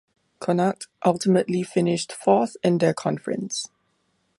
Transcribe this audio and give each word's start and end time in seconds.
Connacht 0.39 0.87
ultimately 1.05 1.61
finished 1.61 2.11
fourth 2.11 2.57
in 2.63 2.79
their 2.79 2.91
conference. 2.91 3.69